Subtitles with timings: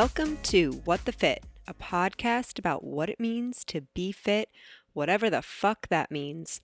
[0.00, 4.48] Welcome to What the Fit, a podcast about what it means to be fit,
[4.94, 6.62] whatever the fuck that means.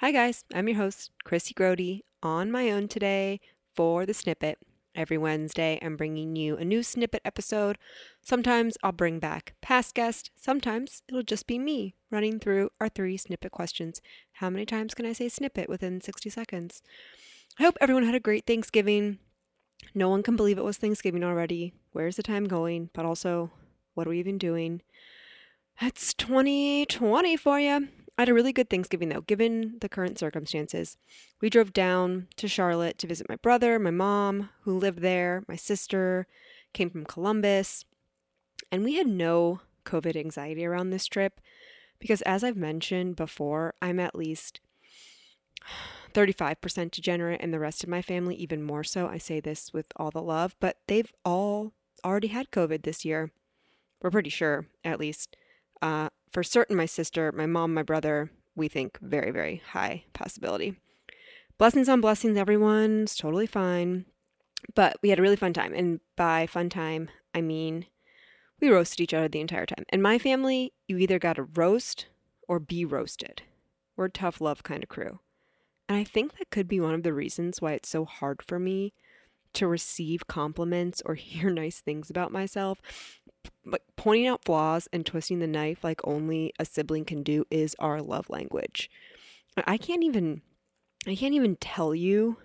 [0.00, 3.40] Hi, guys, I'm your host, Chrissy Grody, on my own today
[3.74, 4.58] for the snippet.
[4.94, 7.78] Every Wednesday, I'm bringing you a new snippet episode.
[8.20, 13.16] Sometimes I'll bring back past guests, sometimes it'll just be me running through our three
[13.16, 14.02] snippet questions.
[14.32, 16.82] How many times can I say snippet within 60 seconds?
[17.58, 19.20] I hope everyone had a great Thanksgiving.
[19.94, 21.72] No one can believe it was Thanksgiving already.
[21.92, 22.90] Where's the time going?
[22.92, 23.52] But also,
[23.94, 24.82] what are we even doing?
[25.80, 27.88] It's 2020 for you.
[28.16, 30.96] I had a really good Thanksgiving though, given the current circumstances.
[31.40, 35.56] We drove down to Charlotte to visit my brother, my mom, who lived there, my
[35.56, 36.28] sister
[36.72, 37.84] came from Columbus,
[38.70, 41.40] and we had no COVID anxiety around this trip
[41.98, 44.60] because, as I've mentioned before, I'm at least
[46.14, 49.08] 35% degenerate, and the rest of my family, even more so.
[49.08, 51.72] I say this with all the love, but they've all
[52.04, 53.30] already had COVID this year.
[54.00, 55.36] We're pretty sure, at least.
[55.82, 60.76] Uh, for certain, my sister, my mom, my brother, we think very, very high possibility.
[61.58, 63.02] Blessings on blessings, everyone.
[63.02, 64.06] It's totally fine.
[64.74, 65.74] But we had a really fun time.
[65.74, 67.86] And by fun time, I mean
[68.60, 69.84] we roasted each other the entire time.
[69.90, 72.06] In my family, you either got to roast
[72.48, 73.42] or be roasted.
[73.96, 75.20] We're a tough love kind of crew.
[75.88, 78.58] And I think that could be one of the reasons why it's so hard for
[78.58, 78.94] me
[79.54, 82.80] to receive compliments or hear nice things about myself.
[83.64, 87.76] But pointing out flaws and twisting the knife like only a sibling can do is
[87.78, 88.90] our love language.
[89.66, 90.42] I can't even
[91.06, 92.38] I can't even tell you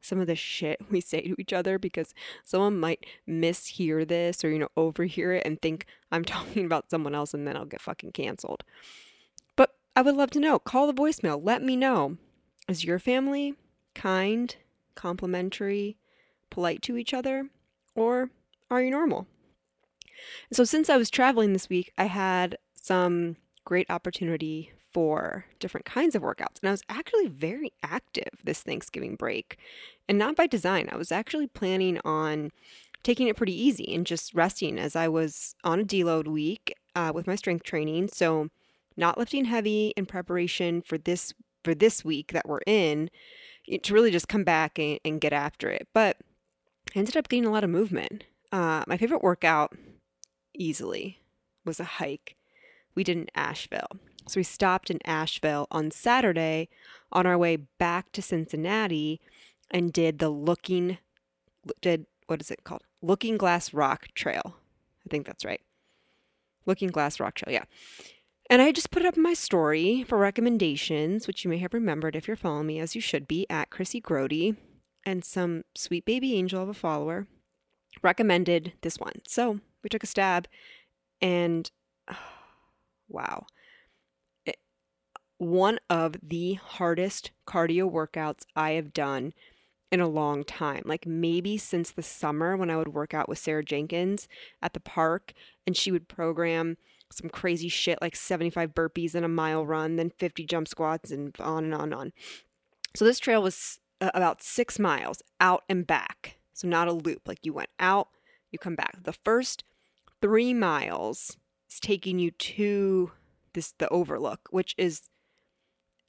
[0.00, 4.50] some of the shit we say to each other because someone might mishear this or
[4.50, 7.80] you know overhear it and think I'm talking about someone else and then I'll get
[7.80, 8.64] fucking canceled.
[9.56, 10.58] But I would love to know.
[10.58, 11.40] Call the voicemail.
[11.42, 12.18] Let me know.
[12.72, 13.54] Is your family
[13.94, 14.56] kind,
[14.94, 15.98] complimentary,
[16.48, 17.50] polite to each other,
[17.94, 18.30] or
[18.70, 19.26] are you normal?
[20.54, 26.14] So, since I was traveling this week, I had some great opportunity for different kinds
[26.14, 26.60] of workouts.
[26.62, 29.58] And I was actually very active this Thanksgiving break.
[30.08, 32.52] And not by design, I was actually planning on
[33.02, 37.12] taking it pretty easy and just resting as I was on a deload week uh,
[37.14, 38.08] with my strength training.
[38.08, 38.48] So,
[38.96, 43.10] not lifting heavy in preparation for this for this week that we're in
[43.82, 45.88] to really just come back and, and get after it.
[45.92, 46.18] But
[46.94, 48.24] I ended up getting a lot of movement.
[48.50, 49.74] Uh, my favorite workout
[50.54, 51.20] easily
[51.64, 52.36] was a hike
[52.94, 53.98] we did in Asheville.
[54.28, 56.68] So we stopped in Asheville on Saturday
[57.10, 59.20] on our way back to Cincinnati
[59.70, 60.98] and did the looking
[61.80, 62.82] did what is it called?
[63.00, 64.56] Looking Glass Rock Trail.
[65.06, 65.60] I think that's right.
[66.66, 67.64] Looking Glass Rock Trail, yeah.
[68.52, 71.72] And I just put it up in my story for recommendations, which you may have
[71.72, 74.56] remembered if you're following me, as you should be, at Chrissy Grody.
[75.06, 77.26] And some sweet baby angel of a follower
[78.02, 79.22] recommended this one.
[79.26, 80.48] So we took a stab,
[81.22, 81.70] and
[82.10, 82.18] oh,
[83.08, 83.46] wow.
[84.44, 84.56] It,
[85.38, 89.32] one of the hardest cardio workouts I have done
[89.90, 90.82] in a long time.
[90.84, 94.28] Like maybe since the summer when I would work out with Sarah Jenkins
[94.60, 95.32] at the park
[95.66, 96.76] and she would program
[97.14, 101.34] some crazy shit like 75 burpees and a mile run, then 50 jump squats, and
[101.40, 102.12] on and on and on.
[102.94, 106.38] So this trail was uh, about six miles out and back.
[106.52, 107.26] So not a loop.
[107.26, 108.08] Like you went out,
[108.50, 109.02] you come back.
[109.02, 109.64] The first
[110.20, 111.36] three miles
[111.70, 113.12] is taking you to
[113.54, 115.08] this the overlook, which is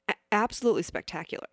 [0.08, 1.48] a- absolutely spectacular.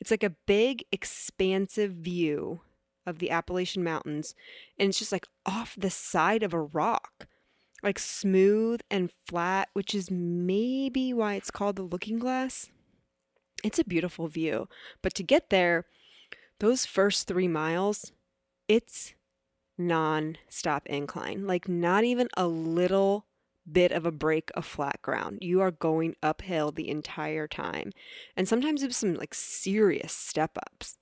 [0.00, 2.60] It's like a big, expansive view
[3.06, 4.34] of the Appalachian Mountains,
[4.78, 7.28] and it's just like off the side of a rock
[7.86, 12.68] like smooth and flat, which is maybe why it's called the looking glass.
[13.62, 14.68] It's a beautiful view.
[15.02, 15.86] But to get there,
[16.58, 18.12] those first three miles,
[18.66, 19.14] it's
[19.78, 23.26] non stop incline, like not even a little
[23.70, 25.38] bit of a break of flat ground.
[25.40, 27.92] You are going uphill the entire time.
[28.36, 30.98] And sometimes it's some like serious step ups.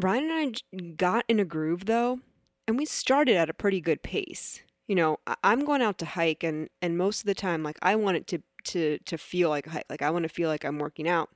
[0.00, 2.18] Ryan and I got in a groove though,
[2.66, 6.42] and we started at a pretty good pace you know, I'm going out to hike
[6.42, 9.68] and and most of the time like I want it to to to feel like
[9.68, 9.86] a hike.
[9.88, 11.30] Like I want to feel like I'm working out.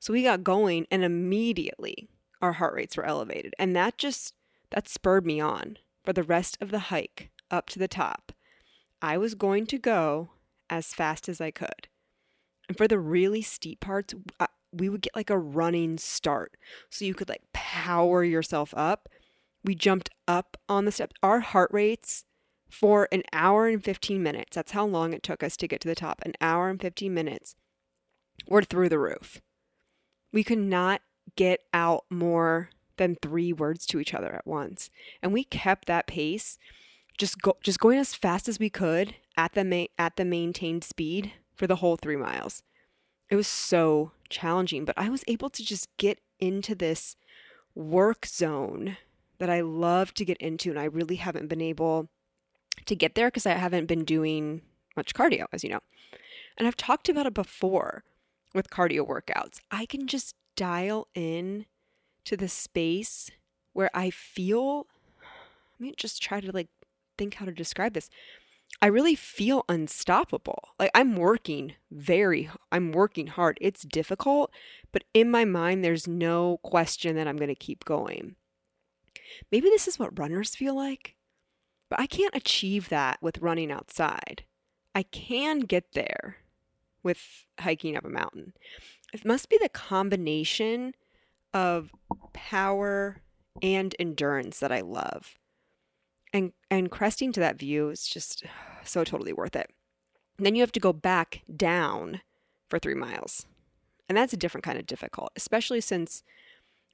[0.00, 2.08] So we got going and immediately
[2.42, 3.54] our heart rates were elevated.
[3.56, 4.34] And that just
[4.72, 8.32] that spurred me on for the rest of the hike up to the top.
[9.00, 10.30] I was going to go
[10.68, 11.86] as fast as I could.
[12.66, 14.12] And for the really steep parts,
[14.72, 16.56] we would get like a running start.
[16.90, 19.08] So you could like power yourself up
[19.64, 21.16] we jumped up on the steps.
[21.22, 22.24] Our heart rates
[22.68, 25.88] for an hour and 15 minutes, that's how long it took us to get to
[25.88, 27.54] the top, an hour and 15 minutes,
[28.48, 29.40] were through the roof.
[30.32, 31.00] We could not
[31.36, 34.90] get out more than three words to each other at once.
[35.22, 36.58] And we kept that pace,
[37.16, 40.84] just go just going as fast as we could at the ma- at the maintained
[40.84, 42.62] speed for the whole 3 miles.
[43.30, 47.16] It was so challenging, but I was able to just get into this
[47.74, 48.96] work zone
[49.38, 52.08] that I love to get into and I really haven't been able
[52.86, 54.62] to get there because I haven't been doing
[54.96, 55.80] much cardio, as you know.
[56.56, 58.04] And I've talked about it before
[58.54, 59.60] with cardio workouts.
[59.70, 61.66] I can just dial in
[62.24, 63.30] to the space
[63.72, 64.86] where I feel,
[65.20, 66.68] let me just try to like
[67.18, 68.08] think how to describe this.
[68.80, 70.70] I really feel unstoppable.
[70.78, 73.58] Like I'm working very, I'm working hard.
[73.60, 74.50] It's difficult,
[74.92, 78.36] but in my mind, there's no question that I'm going to keep going.
[79.50, 81.16] Maybe this is what runners feel like,
[81.88, 84.44] but I can't achieve that with running outside.
[84.94, 86.36] I can get there
[87.02, 88.54] with hiking up a mountain.
[89.12, 90.94] It must be the combination
[91.52, 91.92] of
[92.32, 93.22] power
[93.62, 95.36] and endurance that I love.
[96.32, 98.44] And and cresting to that view is just
[98.84, 99.70] so totally worth it.
[100.36, 102.20] And then you have to go back down
[102.68, 103.46] for 3 miles.
[104.08, 106.24] And that's a different kind of difficult, especially since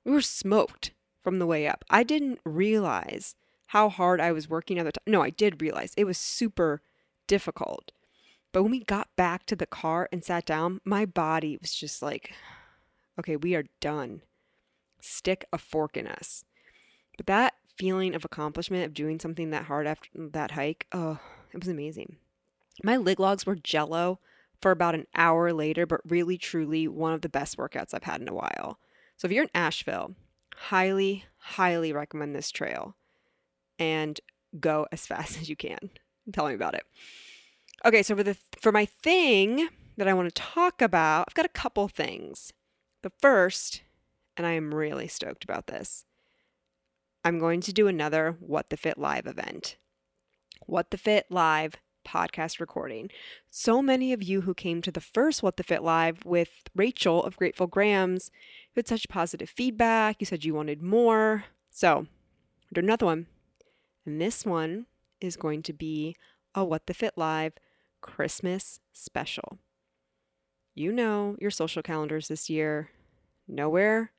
[0.05, 1.85] we were smoked from the way up.
[1.91, 3.35] I didn't realize
[3.69, 5.03] how hard I was working at the time.
[5.07, 6.83] No, I did realize it was super
[7.27, 7.93] difficult.
[8.53, 12.03] But when we got back to the car and sat down, my body was just
[12.03, 12.33] like,
[13.19, 14.23] okay, we are done.
[15.01, 16.45] Stick a fork in us.
[17.17, 21.21] But that feeling of accomplishment of doing something that hard after that hike, oh,
[21.53, 22.17] it was amazing.
[22.83, 24.19] My leg logs were jello
[24.61, 28.21] for about an hour later, but really, truly one of the best workouts I've had
[28.21, 28.79] in a while.
[29.17, 30.15] So if you're in Asheville,
[30.61, 32.95] highly, highly recommend this trail
[33.79, 34.21] and
[34.59, 35.91] go as fast as you can.
[36.33, 36.85] Tell me about it.
[37.85, 41.47] Okay, so for the for my thing that I want to talk about, I've got
[41.47, 42.53] a couple things.
[43.03, 43.83] The first,
[44.37, 46.05] and I am really stoked about this.
[47.25, 49.77] I'm going to do another What the Fit live event.
[50.67, 53.11] What the Fit live podcast recording.
[53.51, 57.23] So many of you who came to the first What the Fit live with Rachel
[57.25, 58.31] of Grateful Grams,
[58.75, 60.17] you had such positive feedback.
[60.21, 61.45] You said you wanted more.
[61.71, 62.07] So,
[62.73, 63.27] do another one.
[64.05, 64.87] And this one
[65.21, 66.17] is going to be
[66.55, 67.55] a What the Fit live
[68.01, 69.59] Christmas special.
[70.75, 72.91] You know your social calendars this year.
[73.47, 74.13] Nowhere,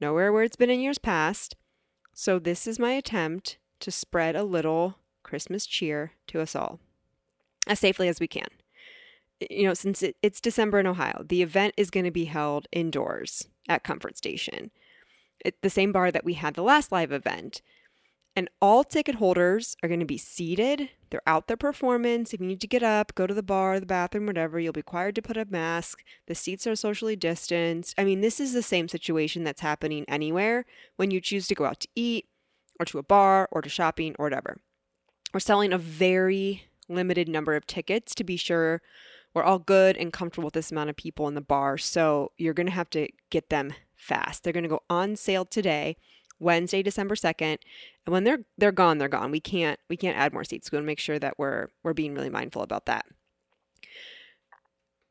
[0.00, 1.56] nowhere where it's been in years past.
[2.14, 6.78] So, this is my attempt to spread a little Christmas cheer to us all
[7.66, 8.48] as safely as we can.
[9.50, 12.68] You know, since it, it's December in Ohio, the event is going to be held
[12.70, 14.70] indoors at Comfort Station,
[15.62, 17.62] the same bar that we had the last live event.
[18.34, 20.88] And all ticket holders are going to be seated.
[21.10, 22.32] They're out their performance.
[22.32, 24.78] If you need to get up, go to the bar, the bathroom, whatever, you'll be
[24.78, 26.02] required to put a mask.
[26.28, 27.94] The seats are socially distanced.
[27.98, 30.64] I mean, this is the same situation that's happening anywhere
[30.96, 32.26] when you choose to go out to eat
[32.80, 34.56] or to a bar or to shopping or whatever.
[35.34, 38.82] We're selling a very limited number of tickets to be sure
[39.34, 41.78] we're all good and comfortable with this amount of people in the bar.
[41.78, 44.44] So you're going to have to get them fast.
[44.44, 45.96] They're going to go on sale today.
[46.38, 47.58] Wednesday, December 2nd.
[48.04, 49.30] And when they're they're gone, they're gone.
[49.30, 50.70] We can't we can't add more seats.
[50.70, 53.06] We want to make sure that we're we're being really mindful about that.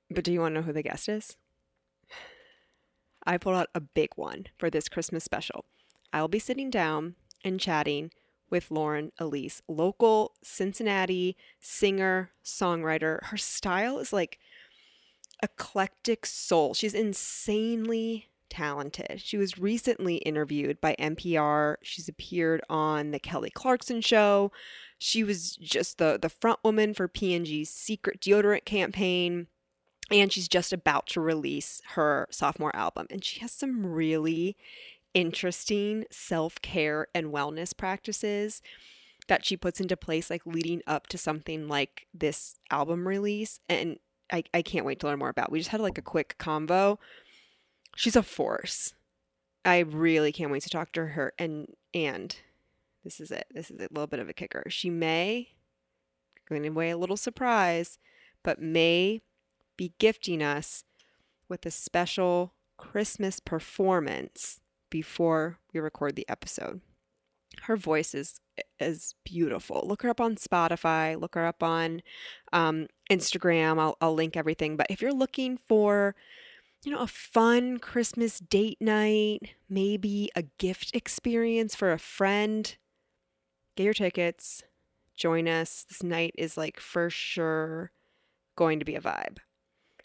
[0.10, 1.38] But do you want to know who the guest is?
[3.26, 5.66] I pulled out a big one for this Christmas special.
[6.12, 7.16] I'll be sitting down
[7.46, 8.12] and chatting
[8.52, 13.24] with Lauren Eylise, local Cincinnati singer, songwriter.
[13.24, 14.38] Her style is like
[15.42, 16.74] eclectic soul.
[16.74, 19.22] She's insanely talented.
[19.22, 21.78] She was recently interviewed by NPR.
[21.82, 24.52] She's appeared on the Kelly Clarkson show.
[25.00, 29.48] She was just the the front woman for P&G's secret deodorant campaign.
[30.12, 33.08] And she's just about to release her sophomore album.
[33.10, 34.58] And she has some really
[35.14, 38.62] interesting self-care and wellness practices
[39.28, 43.98] that she puts into place like leading up to something like this album release and
[44.34, 45.52] I, I can't wait to learn more about.
[45.52, 46.98] We just had like a quick convo
[47.96, 48.94] she's a force.
[49.64, 51.34] I really can't wait to talk to her.
[51.38, 52.36] And and
[53.04, 53.48] this is it.
[53.52, 54.64] This is a little bit of a kicker.
[54.70, 55.50] She may,
[56.48, 58.00] going away a little surprise,
[58.44, 59.22] but may
[59.78, 60.84] be gifting us
[61.50, 64.61] with a special Christmas performance
[64.92, 66.82] before we record the episode.
[67.64, 68.40] Her voice is
[68.80, 69.84] is beautiful.
[69.86, 71.20] Look her up on Spotify.
[71.20, 72.04] Look her up on
[72.54, 73.80] um, Instagram.
[73.80, 74.78] I'll, I'll link everything.
[74.78, 76.16] But if you're looking for
[76.84, 82.76] you know, a fun Christmas date night, maybe a gift experience for a friend.
[83.76, 84.64] Get your tickets,
[85.16, 85.86] join us.
[85.88, 87.92] This night is like for sure
[88.56, 89.38] going to be a vibe.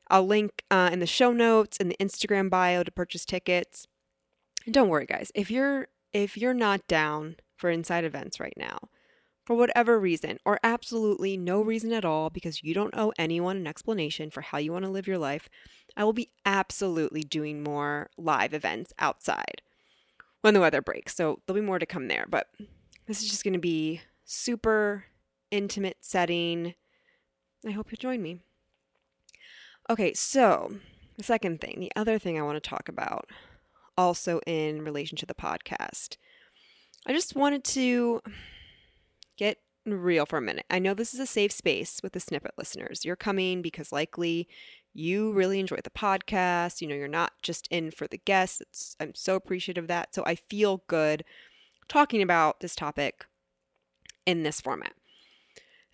[0.09, 3.87] I'll link uh, in the show notes and the Instagram bio to purchase tickets.
[4.71, 8.79] Don't worry guys, if you're if you're not down for inside events right now,
[9.45, 13.67] for whatever reason, or absolutely no reason at all because you don't owe anyone an
[13.67, 15.49] explanation for how you want to live your life,
[15.97, 19.63] I will be absolutely doing more live events outside
[20.41, 21.15] when the weather breaks.
[21.15, 22.49] So there'll be more to come there, but
[23.07, 25.05] this is just going to be super
[25.51, 26.75] intimate setting.
[27.67, 28.41] I hope you'll join me.
[29.89, 30.75] Okay, so
[31.17, 33.31] the second thing, the other thing I want to talk about,
[33.97, 36.17] also in relation to the podcast,
[37.07, 38.21] I just wanted to
[39.37, 40.67] get real for a minute.
[40.71, 43.05] I know this is a safe space with the snippet listeners.
[43.05, 44.49] You're coming because likely
[44.93, 46.81] you really enjoy the podcast.
[46.81, 48.61] You know, you're not just in for the guests.
[48.61, 50.15] It's, I'm so appreciative of that.
[50.15, 51.25] So I feel good
[51.89, 53.27] talking about this topic
[54.25, 54.95] in this format.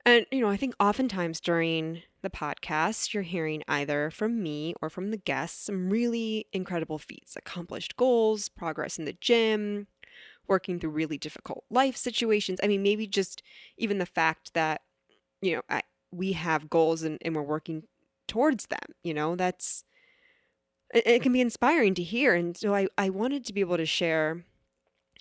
[0.06, 4.88] And, you know, I think oftentimes during the podcast, you're hearing either from me or
[4.88, 9.86] from the guests some really incredible feats, accomplished goals, progress in the gym,
[10.48, 12.58] working through really difficult life situations.
[12.62, 13.42] I mean, maybe just
[13.76, 14.82] even the fact that,
[15.40, 17.84] you know, I, we have goals and, and we're working
[18.28, 19.84] towards them, you know, that's,
[20.94, 22.34] it, it can be inspiring to hear.
[22.34, 24.44] And so I, I wanted to be able to share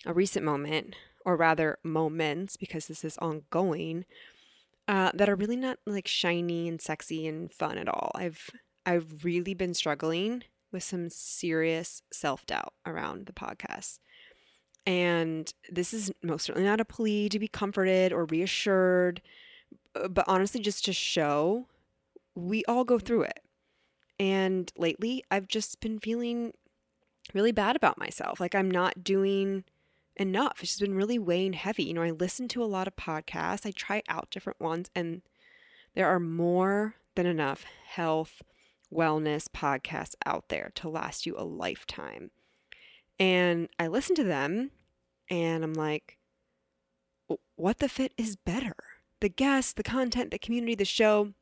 [0.04, 0.94] a recent moment,
[1.24, 4.04] or rather moments, because this is ongoing,
[4.88, 8.10] uh, that are really not like shiny and sexy and fun at all.
[8.14, 8.50] I've
[8.84, 13.98] I've really been struggling with some serious self doubt around the podcast.
[14.84, 19.22] And this is most certainly not a plea to be comforted or reassured,
[19.94, 21.68] uh, but honestly, just to show
[22.34, 23.40] we all go through it.
[24.18, 26.52] And lately, I've just been feeling
[27.34, 28.40] really bad about myself.
[28.40, 29.64] Like I'm not doing
[30.16, 30.58] enough.
[30.60, 31.84] It's just been really weighing heavy.
[31.84, 35.22] You know, I listen to a lot of podcasts, I try out different ones, and
[35.94, 38.42] there are more than enough health,
[38.92, 42.30] wellness podcasts out there to last you a lifetime.
[43.18, 44.70] And I listen to them
[45.30, 46.18] and I'm like,
[47.56, 48.74] what the fit is better?
[49.20, 51.32] The guests, the content, the community, the show.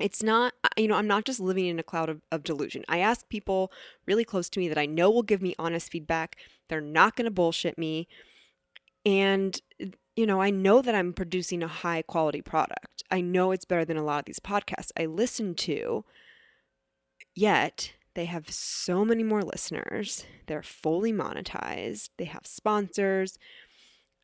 [0.00, 2.84] It's not, uh, you know, I'm not just living in a cloud of, of delusion.
[2.88, 3.70] I ask people
[4.06, 6.36] really close to me that I know will give me honest feedback.
[6.72, 8.08] They're not going to bullshit me.
[9.04, 9.60] And,
[10.16, 13.02] you know, I know that I'm producing a high quality product.
[13.10, 16.06] I know it's better than a lot of these podcasts I listen to.
[17.34, 20.24] Yet, they have so many more listeners.
[20.46, 22.08] They're fully monetized.
[22.16, 23.38] They have sponsors.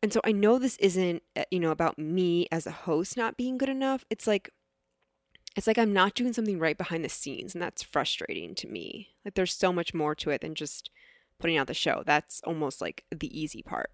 [0.01, 3.37] And so I know this isn't, uh, you know, about me as a host not
[3.37, 4.05] being good enough.
[4.09, 4.49] It's like
[5.55, 9.09] it's like I'm not doing something right behind the scenes and that's frustrating to me.
[9.23, 10.89] Like there's so much more to it than just
[11.39, 12.03] putting out the show.
[12.05, 13.91] That's almost like the easy part.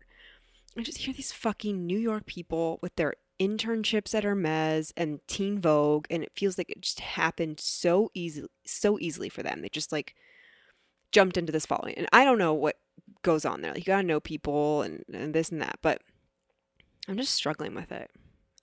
[0.77, 5.59] I just hear these fucking New York people with their internships at Hermes and Teen
[5.59, 9.61] Vogue, and it feels like it just happened so easily, so easily for them.
[9.61, 10.15] They just like
[11.11, 12.77] jumped into this following, and I don't know what
[13.21, 13.71] goes on there.
[13.71, 16.01] Like you gotta know people and, and this and that, but
[17.07, 18.11] I'm just struggling with it.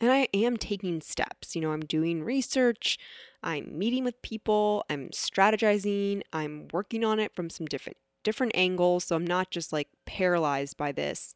[0.01, 1.55] And I am taking steps.
[1.55, 2.99] You know, I'm doing research,
[3.43, 9.05] I'm meeting with people, I'm strategizing, I'm working on it from some different different angles,
[9.05, 11.35] so I'm not just like paralyzed by this.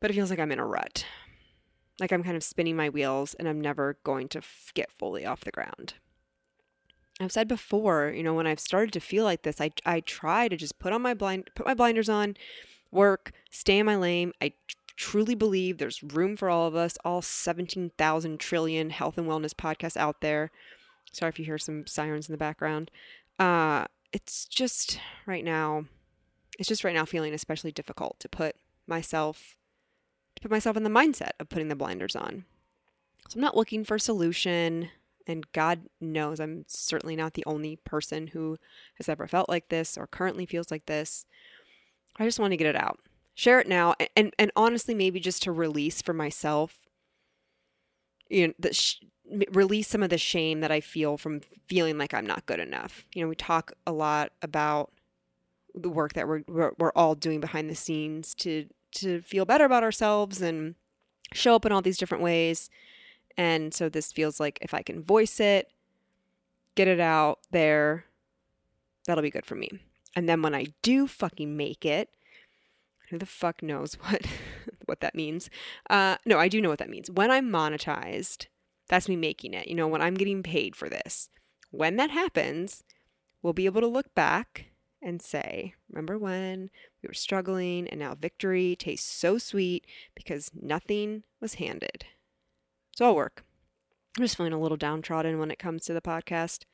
[0.00, 1.04] But it feels like I'm in a rut
[2.00, 5.24] like I'm kind of spinning my wheels and I'm never going to f- get fully
[5.24, 5.94] off the ground.
[7.20, 10.48] I've said before, you know, when I've started to feel like this, I, I try
[10.48, 12.36] to just put on my blind, put my blinders on,
[12.90, 14.32] work, stay in my lane.
[14.42, 14.52] I
[14.96, 19.96] truly believe there's room for all of us, all 17,000 trillion health and wellness podcasts
[19.96, 20.50] out there.
[21.10, 22.90] Sorry if you hear some sirens in the background.
[23.38, 25.84] Uh, it's just right now,
[26.58, 29.56] it's just right now feeling especially difficult to put myself
[30.36, 32.44] to put myself in the mindset of putting the blinders on.
[33.28, 34.90] So I'm not looking for a solution.
[35.26, 38.58] And God knows I'm certainly not the only person who
[38.94, 41.26] has ever felt like this or currently feels like this.
[42.16, 43.00] I just want to get it out.
[43.34, 46.86] Share it now and and, honestly maybe just to release for myself
[48.28, 49.00] you know the sh-
[49.50, 53.04] release some of the shame that I feel from feeling like I'm not good enough.
[53.12, 54.92] You know, we talk a lot about
[55.74, 59.82] the work that we're we're, all doing behind the scenes to to feel better about
[59.82, 60.74] ourselves and
[61.32, 62.70] show up in all these different ways.
[63.36, 65.70] And so this feels like if I can voice it,
[66.74, 68.06] get it out there,
[69.06, 69.68] that'll be good for me.
[70.14, 72.08] And then when I do fucking make it,
[73.10, 74.26] who the fuck knows what
[74.86, 75.50] what that means?
[75.90, 77.10] Uh, no, I do know what that means.
[77.10, 78.46] When I'm monetized,
[78.88, 79.68] that's me making it.
[79.68, 81.28] You know, when I'm getting paid for this.
[81.70, 82.84] When that happens,
[83.42, 84.66] we'll be able to look back
[85.02, 86.70] and say, Remember when
[87.02, 92.04] we were struggling and now victory tastes so sweet because nothing was handed?
[92.96, 93.44] So I'll work.
[94.16, 96.64] I'm just feeling a little downtrodden when it comes to the podcast.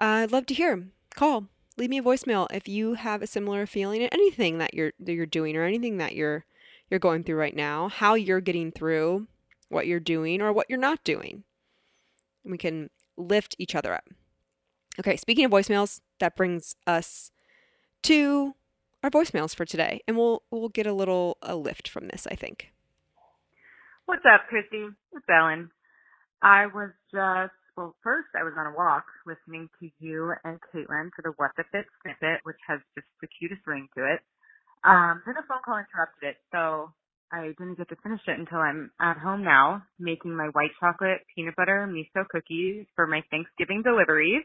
[0.00, 0.88] Uh, I'd love to hear.
[1.14, 4.92] Call leave me a voicemail if you have a similar feeling at anything that you're
[4.98, 6.44] that you're doing or anything that you're
[6.90, 9.26] you're going through right now, how you're getting through
[9.68, 11.44] what you're doing or what you're not doing.
[12.44, 14.08] We can lift each other up.
[14.98, 17.30] Okay, speaking of voicemails, that brings us
[18.04, 18.54] to
[19.02, 22.34] our voicemails for today, and we'll we'll get a little a lift from this, I
[22.34, 22.72] think.
[24.06, 24.88] What's up, Chrissy?
[25.12, 25.70] It's Ellen.
[26.42, 31.10] I was just well, first I was on a walk listening to you and Caitlin
[31.14, 34.20] for the What the Fit snippet, which has just the cutest ring to it.
[34.84, 36.92] Um, then a phone call interrupted it, so
[37.32, 41.20] I didn't get to finish it until I'm at home now, making my white chocolate
[41.34, 44.44] peanut butter miso cookies for my Thanksgiving deliveries.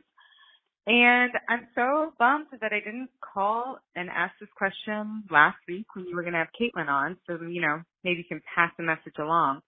[0.87, 6.07] And I'm so bummed that I didn't call and ask this question last week when
[6.07, 7.17] you were going to have Caitlin on.
[7.27, 9.61] So, you know, maybe you can pass the message along.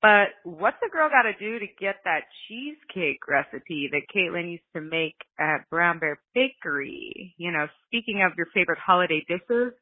[0.00, 4.64] But what's a girl got to do to get that cheesecake recipe that Caitlin used
[4.74, 7.34] to make at Brown Bear Bakery?
[7.36, 9.74] You know, speaking of your favorite holiday dishes,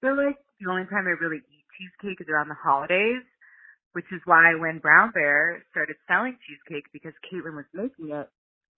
[0.00, 3.22] feel like the only time I really eat cheesecake is around the holidays,
[3.92, 8.28] which is why when Brown Bear started selling cheesecake because Caitlin was making it,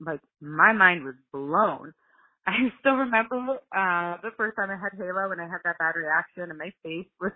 [0.00, 1.94] like my mind was blown.
[2.46, 5.94] I still remember uh the first time I had Halo and I had that bad
[5.96, 7.32] reaction and my face was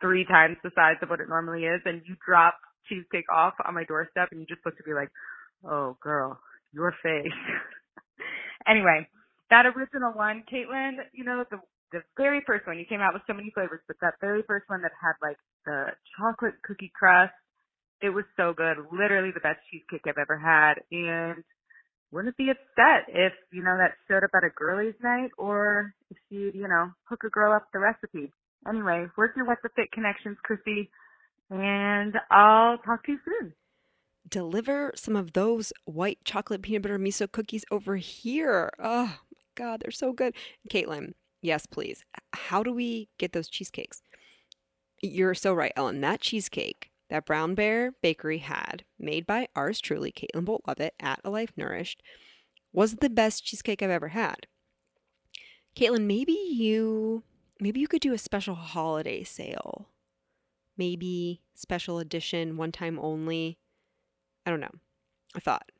[0.00, 2.54] three times the size of what it normally is and you drop
[2.88, 5.10] cheesecake off on my doorstep and you just looked to be like,
[5.64, 6.38] Oh girl,
[6.72, 7.38] your face.
[8.68, 9.06] anyway,
[9.50, 11.58] that original one, Caitlin, you know, the
[11.92, 14.68] the very first one, you came out with so many flavors, but that very first
[14.68, 15.86] one that had like the
[16.18, 17.32] chocolate cookie crust,
[18.00, 18.76] it was so good.
[18.90, 20.82] Literally the best cheesecake I've ever had.
[20.90, 21.44] And
[22.10, 26.16] wouldn't be upset if, you know, that showed up at a girlie's night or if
[26.28, 28.32] she'd, you know, hook a girl up the recipe.
[28.68, 30.90] Anyway, work your What the Fit connections, Chrissy,
[31.50, 33.54] and I'll talk to you soon.
[34.28, 38.70] Deliver some of those white chocolate peanut butter miso cookies over here.
[38.78, 40.34] Oh my God, they're so good.
[40.70, 42.04] Caitlin, yes, please.
[42.32, 44.02] How do we get those cheesecakes?
[45.02, 46.00] You're so right, Ellen.
[46.00, 51.20] That cheesecake that Brown Bear Bakery had, made by ours truly, Caitlin Bolt Lovett at
[51.24, 52.02] A Life Nourished,
[52.72, 54.46] was the best cheesecake I've ever had.
[55.76, 57.22] Caitlin, maybe you
[57.60, 59.88] maybe you could do a special holiday sale.
[60.76, 63.58] Maybe special edition, one time only.
[64.46, 64.74] I don't know.
[65.34, 65.70] I thought.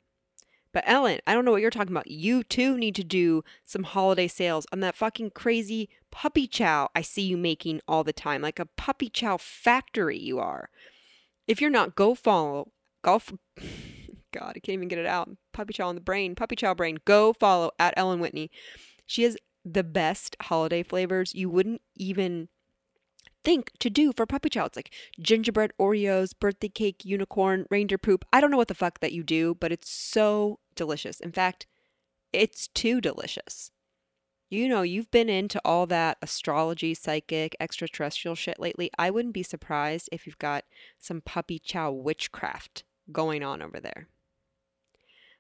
[0.73, 2.11] But Ellen, I don't know what you're talking about.
[2.11, 7.03] You too need to do some holiday sales on that fucking crazy puppy chow I
[7.03, 8.43] see you making all the time.
[8.43, 10.71] Like a puppy chow factory you are.
[11.47, 12.73] If you're not, go follow.
[13.03, 13.33] Golf.
[14.33, 15.29] God, I can't even get it out.
[15.53, 16.35] Puppy Chow on the brain.
[16.35, 16.99] Puppy Chow brain.
[17.05, 18.51] Go follow at Ellen Whitney.
[19.07, 22.49] She has the best holiday flavors you wouldn't even
[23.45, 24.65] think to do for Puppy Chow.
[24.65, 28.25] It's like gingerbread Oreos, birthday cake, unicorn, reindeer poop.
[28.33, 31.21] I don't know what the fuck that you do, but it's so delicious.
[31.21, 31.67] In fact,
[32.33, 33.71] it's too delicious
[34.53, 38.91] you know, you've been into all that astrology, psychic, extraterrestrial shit lately.
[38.99, 40.65] I wouldn't be surprised if you've got
[40.99, 44.09] some puppy chow witchcraft going on over there.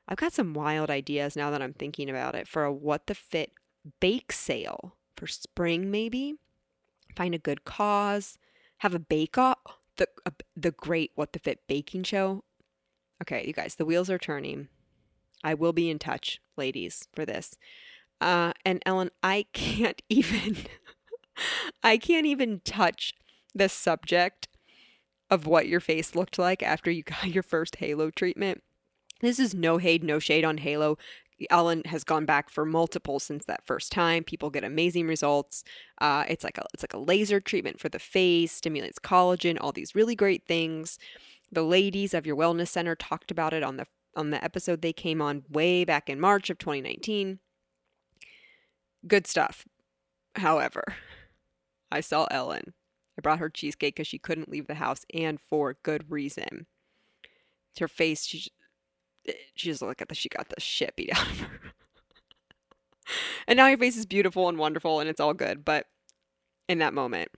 [0.08, 3.14] I've got some wild ideas now that I'm thinking about it for a What the
[3.14, 3.52] Fit
[4.00, 6.36] bake sale for spring, maybe.
[7.14, 8.38] Find a good cause,
[8.78, 9.58] have a bake off,
[9.98, 12.44] the, uh, the great What the Fit baking show.
[13.20, 14.68] Okay, you guys, the wheels are turning.
[15.44, 17.56] I will be in touch, ladies, for this.
[18.20, 20.56] Uh, and Ellen, I can't even,
[21.82, 23.14] I can't even touch
[23.54, 24.48] the subject
[25.30, 28.62] of what your face looked like after you got your first Halo treatment.
[29.20, 30.98] This is no hate, no shade on Halo.
[31.50, 34.24] Ellen has gone back for multiple since that first time.
[34.24, 35.64] People get amazing results.
[36.00, 39.72] Uh, it's like a it's like a laser treatment for the face, stimulates collagen, all
[39.72, 40.98] these really great things.
[41.50, 44.92] The ladies of your wellness center talked about it on the on the episode they
[44.92, 47.38] came on way back in March of 2019.
[49.06, 49.66] Good stuff.
[50.36, 50.84] However,
[51.90, 52.74] I saw Ellen.
[53.18, 56.66] I brought her cheesecake because she couldn't leave the house and for good reason.
[57.78, 58.50] Her face, she,
[59.54, 61.60] she just looked at the, she got the shit beat out of her.
[63.46, 65.64] and now your face is beautiful and wonderful and it's all good.
[65.64, 65.86] But
[66.68, 67.30] in that moment,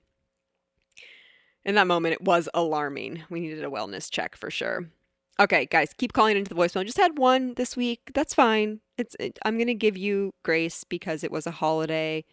[1.65, 3.23] in that moment, it was alarming.
[3.31, 4.91] We needed a wellness check for sure.
[5.41, 6.87] Okay, guys, keep calling into the voicemail.
[6.87, 8.13] Just had one this week.
[8.15, 8.81] That's fine.
[8.97, 12.25] It's it, I'm gonna give you grace because it was a holiday.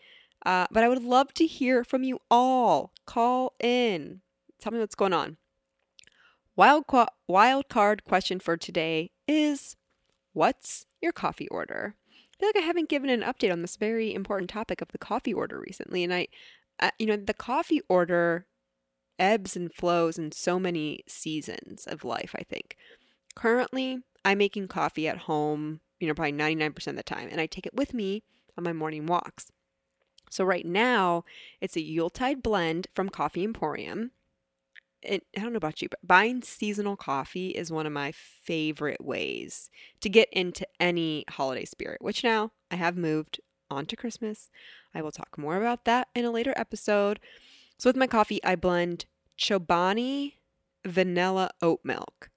[0.45, 2.93] Uh, but I would love to hear from you all.
[3.07, 4.21] Call in.
[4.59, 5.37] Tell me what's going on.
[6.55, 9.75] Wild qu- wild card question for today is,
[10.33, 11.95] what's your coffee order?
[12.07, 14.97] I feel like I haven't given an update on this very important topic of the
[14.99, 16.27] coffee order recently, and I,
[16.79, 18.45] uh, you know, the coffee order
[19.21, 22.75] ebbs and flows in so many seasons of life, I think.
[23.35, 27.45] Currently, I'm making coffee at home, you know, probably 99% of the time, and I
[27.45, 28.23] take it with me
[28.57, 29.51] on my morning walks.
[30.29, 31.23] So right now,
[31.59, 34.11] it's a Yuletide blend from Coffee Emporium.
[35.01, 39.03] It, I don't know about you, but buying seasonal coffee is one of my favorite
[39.03, 44.49] ways to get into any holiday spirit, which now I have moved on to Christmas.
[44.93, 47.19] I will talk more about that in a later episode.
[47.81, 49.05] So with my coffee, I blend
[49.39, 50.33] Chobani
[50.85, 52.29] vanilla oat milk.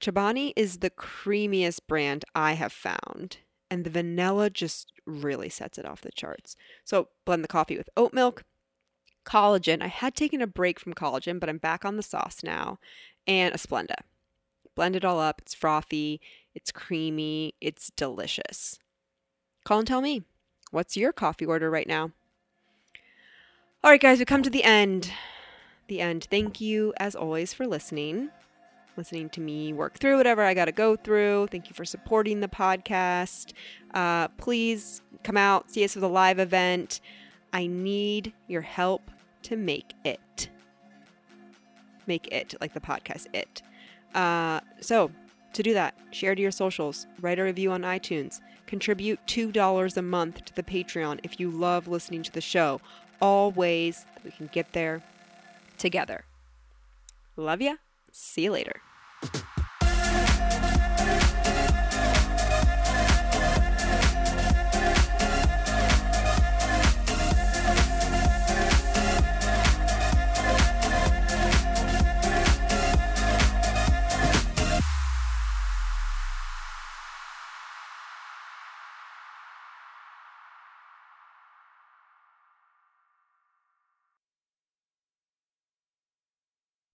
[0.00, 3.36] Chobani is the creamiest brand I have found,
[3.70, 6.56] and the vanilla just really sets it off the charts.
[6.82, 8.44] So blend the coffee with oat milk,
[9.26, 9.82] collagen.
[9.82, 12.78] I had taken a break from collagen, but I'm back on the sauce now,
[13.26, 13.96] and a Splenda.
[14.74, 15.42] Blend it all up.
[15.42, 16.22] It's frothy,
[16.54, 18.78] it's creamy, it's delicious.
[19.62, 20.22] Call and tell me,
[20.70, 22.12] what's your coffee order right now?
[23.82, 25.10] All right, guys, we come to the end.
[25.88, 26.26] The end.
[26.30, 28.28] Thank you, as always, for listening,
[28.98, 31.48] listening to me work through whatever I got to go through.
[31.50, 33.54] Thank you for supporting the podcast.
[33.94, 37.00] Uh, please come out, see us for the live event.
[37.54, 39.10] I need your help
[39.44, 40.50] to make it.
[42.06, 43.62] Make it, like the podcast, it.
[44.14, 45.10] Uh, so,
[45.54, 50.02] to do that, share to your socials, write a review on iTunes, contribute $2 a
[50.02, 52.78] month to the Patreon if you love listening to the show.
[53.20, 55.02] All ways that we can get there
[55.78, 56.24] together.
[57.36, 57.74] Love ya.
[58.12, 58.80] See you later.